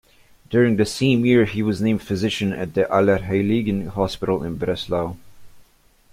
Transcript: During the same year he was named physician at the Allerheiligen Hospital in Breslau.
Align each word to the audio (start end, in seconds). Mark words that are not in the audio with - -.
During 0.49 0.77
the 0.77 0.85
same 0.87 1.27
year 1.27 1.45
he 1.45 1.61
was 1.61 1.79
named 1.79 2.01
physician 2.01 2.53
at 2.53 2.73
the 2.73 2.85
Allerheiligen 2.85 3.89
Hospital 3.89 4.43
in 4.43 4.55
Breslau. 4.57 5.15